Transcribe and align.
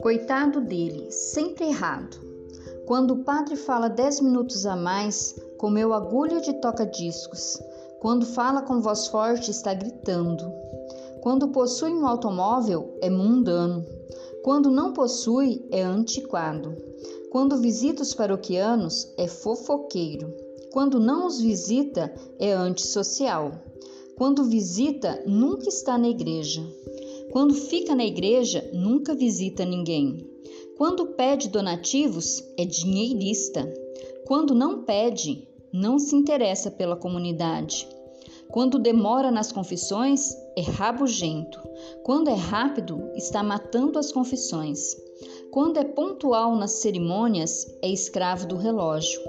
Coitado 0.00 0.60
dele, 0.60 1.10
sempre 1.10 1.66
errado. 1.66 2.16
Quando 2.86 3.14
o 3.14 3.24
padre 3.24 3.56
fala 3.56 3.88
dez 3.88 4.20
minutos 4.20 4.64
a 4.64 4.76
mais, 4.76 5.34
comeu 5.58 5.92
agulha 5.92 6.40
de 6.40 6.52
toca-discos. 6.60 7.60
Quando 7.98 8.24
fala 8.24 8.62
com 8.62 8.80
voz 8.80 9.08
forte, 9.08 9.50
está 9.50 9.74
gritando. 9.74 10.50
Quando 11.20 11.48
possui 11.48 11.90
um 11.90 12.06
automóvel, 12.06 12.96
é 13.02 13.10
mundano. 13.10 13.84
Quando 14.44 14.70
não 14.70 14.92
possui, 14.92 15.66
é 15.72 15.82
antiquado. 15.82 16.76
Quando 17.30 17.58
visita 17.58 18.02
os 18.02 18.14
paroquianos, 18.14 19.12
é 19.18 19.26
fofoqueiro. 19.26 20.32
Quando 20.72 21.00
não 21.00 21.26
os 21.26 21.40
visita, 21.40 22.14
é 22.38 22.52
antissocial. 22.52 23.52
Quando 24.16 24.44
visita, 24.44 25.22
nunca 25.26 25.68
está 25.68 25.98
na 25.98 26.08
igreja. 26.08 26.64
Quando 27.30 27.54
fica 27.54 27.94
na 27.94 28.04
igreja, 28.04 28.68
nunca 28.72 29.14
visita 29.14 29.64
ninguém. 29.64 30.26
Quando 30.76 31.08
pede 31.08 31.48
donativos, 31.48 32.42
é 32.56 32.64
dinheirista. 32.64 33.70
Quando 34.26 34.54
não 34.54 34.84
pede, 34.84 35.46
não 35.72 35.98
se 35.98 36.14
interessa 36.16 36.70
pela 36.70 36.96
comunidade. 36.96 37.86
Quando 38.48 38.78
demora 38.78 39.30
nas 39.30 39.52
confissões, 39.52 40.34
é 40.56 40.62
rabugento. 40.62 41.60
Quando 42.02 42.30
é 42.30 42.34
rápido, 42.34 43.10
está 43.14 43.42
matando 43.42 43.98
as 43.98 44.10
confissões. 44.10 44.96
Quando 45.50 45.78
é 45.78 45.84
pontual 45.84 46.56
nas 46.56 46.72
cerimônias, 46.72 47.66
é 47.82 47.88
escravo 47.88 48.46
do 48.46 48.56
relógio. 48.56 49.20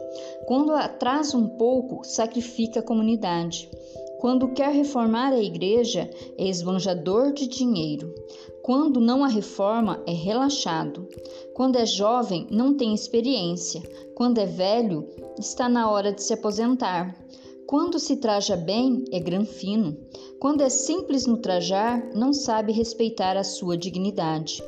Quando 0.45 0.73
atrasa 0.73 1.37
um 1.37 1.47
pouco, 1.47 2.03
sacrifica 2.03 2.79
a 2.79 2.83
comunidade. 2.83 3.69
Quando 4.19 4.49
quer 4.49 4.71
reformar 4.73 5.31
a 5.31 5.41
igreja, 5.41 6.09
é 6.37 6.45
esbanjador 6.45 7.31
de 7.31 7.47
dinheiro. 7.47 8.13
Quando 8.61 8.99
não 8.99 9.23
a 9.23 9.29
reforma, 9.29 10.03
é 10.05 10.11
relaxado. 10.11 11.07
Quando 11.53 11.77
é 11.77 11.85
jovem, 11.85 12.45
não 12.51 12.75
tem 12.75 12.93
experiência. 12.93 13.81
Quando 14.15 14.37
é 14.39 14.45
velho, 14.45 15.07
está 15.39 15.69
na 15.69 15.89
hora 15.89 16.11
de 16.11 16.21
se 16.21 16.33
aposentar. 16.33 17.15
Quando 17.65 17.97
se 17.97 18.17
traja 18.17 18.57
bem, 18.57 19.05
é 19.09 19.21
granfino. 19.21 19.95
Quando 20.37 20.63
é 20.63 20.69
simples 20.69 21.25
no 21.25 21.37
trajar, 21.37 22.09
não 22.13 22.33
sabe 22.33 22.73
respeitar 22.73 23.37
a 23.37 23.43
sua 23.45 23.77
dignidade. 23.77 24.61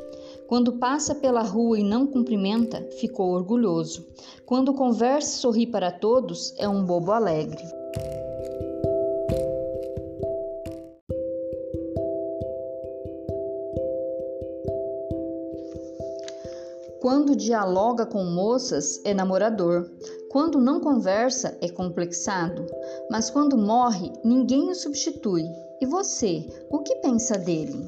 Quando 0.48 0.78
passa 0.78 1.14
pela 1.14 1.42
rua 1.42 1.78
e 1.78 1.83
não 1.83 2.08
cumprimenta, 2.08 2.88
ficou 3.02 3.31
orgulhoso. 3.31 4.08
Quando 4.45 4.73
conversa 4.73 5.36
e 5.36 5.39
sorri 5.39 5.67
para 5.67 5.92
todos, 5.92 6.54
é 6.58 6.70
um 6.70 6.86
bobo 6.86 7.11
alegre. 7.11 7.81
Quando 17.02 17.36
dialoga 17.36 18.06
com 18.06 18.24
moças, 18.24 19.02
é 19.04 19.12
namorador. 19.12 19.90
Quando 20.30 20.62
não 20.62 20.80
conversa, 20.80 21.58
é 21.60 21.68
complexado. 21.68 22.68
Mas 23.10 23.28
quando 23.28 23.58
morre, 23.58 24.14
ninguém 24.24 24.70
o 24.70 24.76
substitui. 24.76 25.44
E 25.82 25.86
você, 25.88 26.46
o 26.70 26.78
que 26.84 26.98
pensa 26.98 27.40
dele? 27.40 27.84